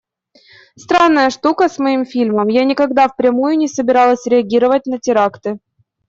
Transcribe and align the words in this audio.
Странная 0.75 1.29
штука 1.29 1.69
с 1.69 1.77
моим 1.77 2.07
фильмом– 2.07 2.47
я 2.47 2.63
никогда 2.63 3.07
впрямую 3.07 3.55
не 3.59 3.67
собирался 3.67 4.31
реагировать 4.31 4.87
на 4.87 4.97
теракты. 4.97 5.59